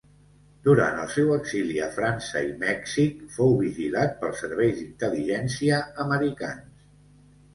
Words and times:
Durant 0.67 0.95
el 1.01 1.09
seu 1.15 1.27
exili 1.33 1.75
a 1.87 1.89
França 1.97 2.41
i 2.47 2.55
Mèxic 2.63 3.21
fou 3.35 3.53
vigilat 3.59 4.17
pels 4.23 4.41
serveis 4.45 4.79
d'intel·ligència 4.81 5.83
americans. 6.07 6.89